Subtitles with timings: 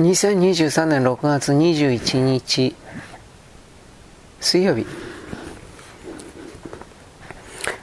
[0.00, 2.74] 2023年6月21日
[4.40, 4.86] 水曜日。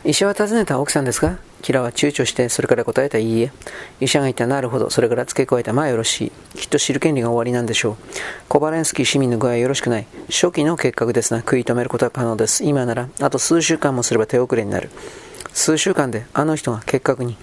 [0.03, 3.51] 医者は尋ねた奥さんですかキラは躊躇してそれから答えたいいえ。
[3.99, 6.57] 医者が言ったなるほどそれから付け加えたまあよろしい。
[6.57, 7.97] きっと知る権利が終わりなんでしょう。
[8.49, 10.07] コバレンスキー市民の具合はよろしくない。
[10.27, 12.63] 初期の結核ですが食い止めることは可能です。
[12.63, 14.89] 今ならあと数週間もすれば手遅れになる。
[15.53, 17.37] 数週間であの人が結核に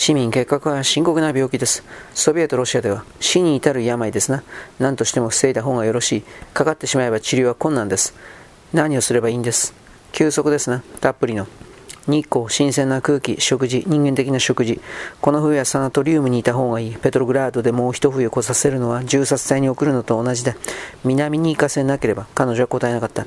[0.00, 4.42] 市民結核は深刻な病気ですソビエトロシアでは死に至る病ですな
[4.78, 6.22] 何としても防いだ方がよろしい
[6.54, 8.14] かかってしまえば治療は困難です
[8.72, 9.74] 何をすればいいんです？
[10.12, 11.46] 休息ですなたっぷりの
[12.06, 14.80] 日光、新鮮な空気、食事、人間的な食事。
[15.20, 16.96] この冬はサナトリウムにいた方がいい。
[16.96, 20.56] ペトログラードでもう一冬越させるのは銃殺隊に送るのと同じだ。
[21.04, 23.26] 南に行かせなければ彼女は答えなかった。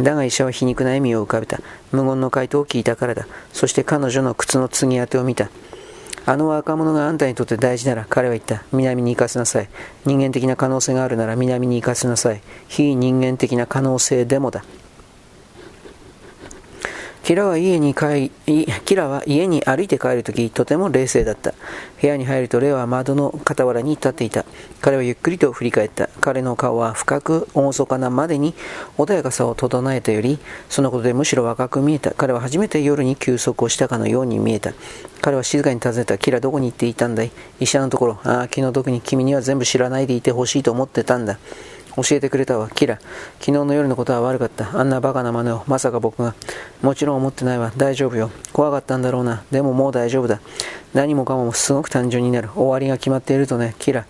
[0.00, 1.58] だが医者は皮肉な笑みを浮かべた。
[1.90, 3.26] 無言の回答を聞いたからだ。
[3.52, 5.50] そして彼女の靴の継ぎ当てを見た。
[6.24, 8.62] あの若者があんたにとって大事なら彼は言った。
[8.72, 9.68] 南に行かせなさい。
[10.04, 12.40] 人間的な可能性があるなら南に行かせなさい。
[12.68, 14.64] 非人間的な可能性でもだ。
[17.22, 18.32] キラは家に帰
[18.84, 21.54] キラは家に歩いて帰るとき、とても冷静だった。
[22.00, 24.44] 部屋に入るとレオは窓の傍らに立っていた。
[24.80, 26.08] 彼はゆっくりと振り返った。
[26.20, 28.54] 彼の顔は深く厳かなまでに
[28.98, 32.10] 穏やかさを整えたより、そのことでむしろ若く見えた。
[32.10, 34.72] 彼は初めて夜に休息をしたかのように見えた。
[35.20, 36.18] 彼は静かに尋ねた。
[36.18, 37.30] キラどこに行っていたんだい？
[37.60, 38.20] 医者のところ。
[38.24, 41.38] ああ、気の毒に君には全部知らないでいてほしいと思ってたんだ。
[41.96, 42.70] 教えてくれたわ。
[42.70, 42.98] キラ。
[43.40, 44.78] 昨日の夜のことは悪かった。
[44.78, 45.64] あんなバカな真似を。
[45.66, 46.34] まさか僕が。
[46.80, 47.72] もちろん思ってないわ。
[47.76, 48.30] 大丈夫よ。
[48.52, 49.42] 怖かったんだろうな。
[49.50, 50.40] でももう大丈夫だ。
[50.94, 52.50] 何もかもすごく単純になる。
[52.54, 53.74] 終わりが決まっているとね。
[53.78, 54.06] キラ。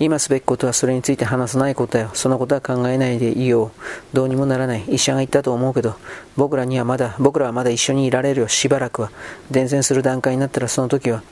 [0.00, 2.10] 今すべきことはそれについて話さないことだよ。
[2.14, 3.70] そのことは考えないでいいよ。
[4.12, 4.84] どうにもならない。
[4.88, 5.94] 医者が言ったと思うけど、
[6.36, 8.48] 僕らにはまだ、僕らはまだ一緒にいられるよ。
[8.48, 9.10] しばらくは。
[9.50, 11.22] 伝染する段階になったらその時は。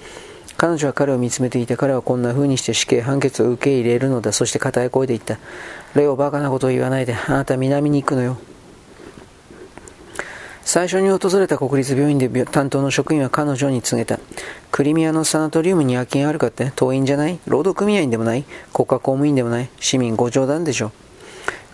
[0.57, 5.39] 彼女は彼を見つめていて彼はこんな風にして死刑判決を受け入れるのだそして固い声で言った
[5.95, 8.39] レオバカなことを言わないであなた南に行くのよ
[10.65, 14.21] 最初に訪れた国立病院で担当の職員は彼女に告げた。
[14.71, 16.73] クリミアのサナトリウムに夜勤あるかって？
[16.77, 17.39] 遠いんじゃない？
[17.47, 18.45] 労働組合員でもない？
[18.73, 19.69] 国家公務員でもない？
[19.81, 20.93] 市民ご冗談でしょ。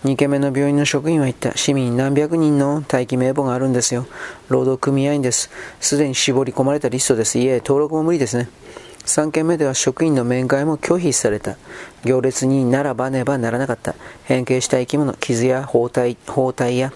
[0.03, 1.55] 2軒目の病院の職員は言った。
[1.55, 2.81] 市民何百人の？
[2.81, 4.07] 待機名簿があるんですよ。
[4.49, 5.51] 労働組合員です。
[5.79, 7.37] すでに絞り込まれたリストです。
[7.37, 8.49] いえ、登録も無理ですね。
[9.09, 11.57] 3件目では職員の面会も拒否された。
[12.05, 13.95] 行列にならばねばならなかった。
[14.23, 16.93] 変形した生き物、傷や包帯包帯や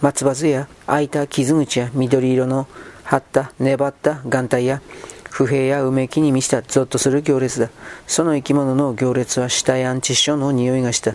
[0.00, 2.66] 松葉杖や開いた傷口や緑色の
[3.04, 4.82] 張った粘った眼帯や
[5.30, 7.70] 不平やうめきに満ちたゾッとする行列だ。
[8.08, 11.14] その生き物の行列は死体安置所の匂いがした。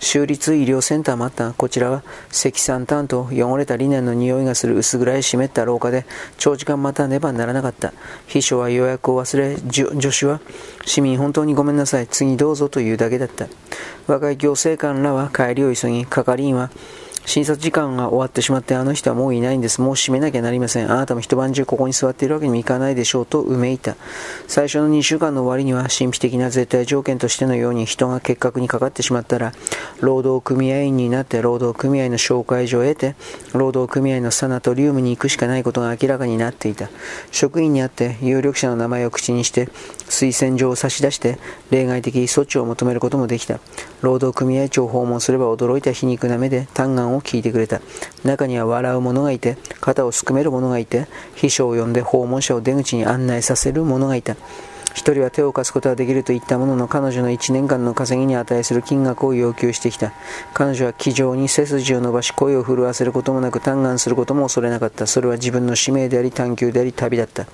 [0.00, 1.52] 州立医療センターもあった。
[1.52, 6.06] こちらは積算炭と汚れたリネンの匂いがする薄暗い湿った廊下で
[6.38, 7.92] 長時間待たねばならなかった。
[8.26, 10.40] 秘書は予約を忘れ、助手は
[10.84, 12.06] 市民本当にごめんなさい。
[12.06, 13.46] 次どうぞというだけだった。
[14.06, 16.70] 若い行政官らは帰りを急ぎ、係員は
[17.28, 19.82] 診察時間が終わってしまってあの人はもういないんです。
[19.82, 20.90] もう閉めなきゃなりません。
[20.90, 23.96] あなたも一晩中ここに座っているわけにもいかないでしょうとうめいた。
[24.46, 29.52] 最初の2週間の終わりには神秘的な絶対条件としてのように人が結核にかかってしまったら
[30.00, 33.16] 労働組合員になって労働組合の紹介状を得て
[33.52, 36.88] 労働組合のサナトリウムに行くしかないことが明らかになっていた。
[37.30, 39.66] 職員に会って有力者の名前を口にして
[40.08, 41.38] 推薦状を差し出して
[41.70, 43.60] 例外的措置を求めることもできた。
[44.00, 47.80] 労働組合長を訪問すれば驚いた皮肉な目で嘆願を聞いてくれた。
[48.24, 54.36] 中には笑う者がいて、肩をすくめる者がいて、秘書を呼んで訪問者を出口に案内させる者がいた。
[54.98, 60.12] 一人は手を貸すことができると言ったものの彼女の1年間の稼ぎに値する金額を要求してきた。
[60.54, 65.06] 彼女は気丈に背筋を伸ばし声を震わせることもなく嘆願することも恐れなかった。
[65.06, 67.46] それは自分の使命であり探求であり旅だった。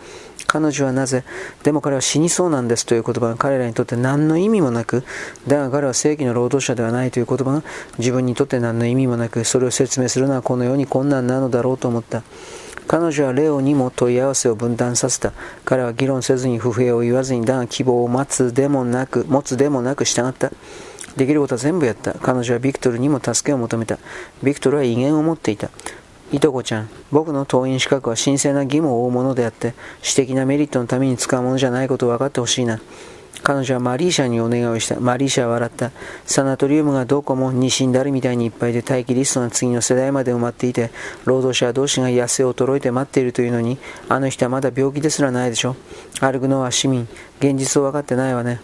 [0.46, 1.22] 彼女はなぜ、
[1.62, 5.04] でも彼は死にそうなんですという言葉が彼らにとって何の意味もなく、
[5.46, 7.62] だが彼は正規の労働者ではないという言葉が
[7.98, 12.22] 自分にとって何の意味もなく、それを説明するのはこのように困難なのだろうと思った。
[12.86, 15.32] 彼女はレオにも問い合わせを分担させた。
[15.64, 20.50] 彼は議論せずに不平を言わずに、だが希望を待つでもなく、持つでもなく従った。
[21.16, 22.14] できることは全部やった。
[22.14, 23.98] 彼女はビクトルにも助けを求めた。
[24.42, 25.70] ビクトルは威厳を持っていた。
[26.32, 32.80] いとこちゃん、僕の党員資格は神聖な義務を負うものであって、私的なメリットのために使うものじゃないことを分かってほしいな。
[33.42, 34.98] 彼女はマリーシャにお願いをした。
[35.00, 35.90] マリーシャは笑った。
[36.24, 40.90] サナトリウムがどこもに死んだるみたいにいっぱいで待機リストが次の世代まで埋まっていて、
[41.24, 43.78] 労働者同士が痩せ衰えて待っているというのに、
[44.08, 45.76] あの人はまだ病気ですらないでしょ。
[46.20, 47.08] 歩くのは市民。
[47.40, 48.60] 現実を分かってないわね。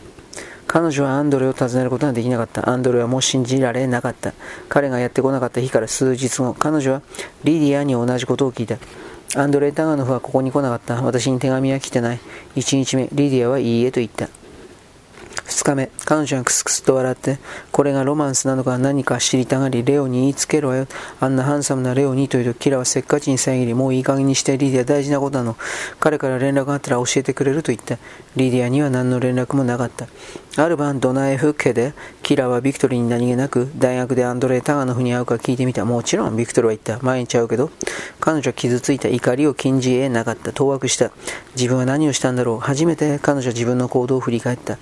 [0.66, 2.70] 彼女はアンドレを訪ねることができなかった。
[2.70, 4.32] アンドレはもう信じられなかった。
[4.68, 7.02] 彼がやってこなかった日から数日後、彼女は
[7.42, 8.78] リディアに同じことを聞いた。
[9.34, 11.02] アンドレ・タガノフはここに来なかった。
[11.02, 12.20] 私に手紙は来てない。
[12.54, 14.28] 1日目、リディアはいいえと言った。
[15.46, 17.38] 2日目、彼女はクスクスと笑って、
[17.72, 20.86] これがロマンスなのか何か知りたがり、レオに言いつけろよ。
[21.20, 25.56] あんなハンサムなレオにというと、キラはせっかちに遮り、もういい加減にしてリディア大事なことなの。
[25.98, 27.98] 彼から連絡があったら教えてくれると言った。
[28.36, 30.06] リディアには何の連絡もなかった。
[30.56, 31.94] ある晩、ドナエフ家で、
[32.30, 35.84] キラはビクトルに何気なく、大学でアンドレー・タガノフに会うか聞いてみた。
[35.84, 37.04] もちろん、ビクトルは言った。
[37.04, 37.72] 毎日会うけど、
[38.20, 40.52] 彼女は傷ついた怒りを禁じ得なかった。
[40.52, 41.10] 当惑した。
[41.56, 42.60] 自分は何をしたんだろう。
[42.60, 44.78] 初めて彼女は自分の行動を振り返った。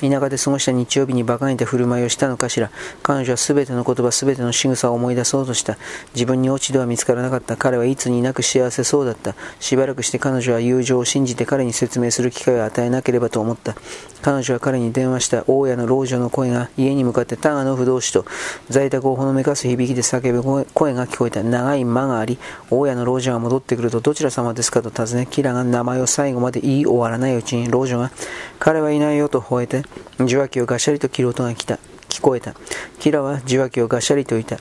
[0.00, 2.70] 田舎で過ごした日曜日に馬鹿げた振る舞いをしたのかしら。
[3.02, 5.76] 彼女は全ての言葉、全ての仕草を思い出そうとした。
[6.14, 7.56] 自分に落ち度は見つからなかった。
[7.56, 9.34] 彼はいつになく幸せそうだった。
[9.58, 13.74] しばらくして彼女は友情を信じて彼に説明する機会を与えなければと思った。
[14.22, 18.24] 彼女は彼に電話した大家の老女の声が家に向かってタガの不動詞と
[18.68, 21.42] 在宅をほのめかす響きで叫ぶ声が聞こえた。
[21.42, 22.38] 長い間があり、
[22.70, 28.10] 大家の老女が戻ってくるとどちら様ですかと尋ね、キラが名前を最後まで言い終わらないうちに老女が
[28.58, 29.84] 彼はいないよと吠えて、
[30.18, 31.78] 受話器をガシャリと切る音が来た。
[32.08, 32.54] 聞こえた。
[32.98, 34.58] キラは受話器をガシャリといた。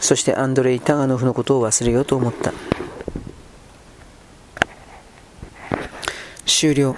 [0.00, 2.52] そしてアンドレイ・タガノフのことを忘れようと思った。
[6.46, 6.96] 終了。